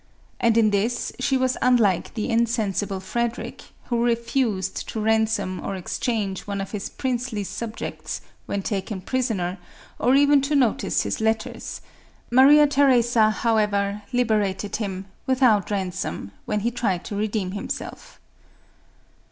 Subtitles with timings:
[0.39, 6.47] And in this she was unlike the insensible Frederic, who refused to ransom or exchange
[6.47, 9.59] one of his princely subjects, when taken prisoner,
[9.99, 11.81] or even to notice his letters;
[12.31, 18.19] Maria Theresa, however, liberated him, without ransom, when he tried to redeem himself.